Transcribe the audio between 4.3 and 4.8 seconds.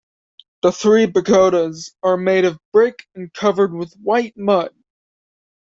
mud.